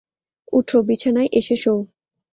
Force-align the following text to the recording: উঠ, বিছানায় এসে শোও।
উঠ, 0.53 0.69
বিছানায় 0.87 1.29
এসে 1.31 1.55
শোও। 1.55 1.79